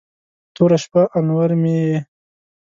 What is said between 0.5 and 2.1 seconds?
توره شپه، انور مې یې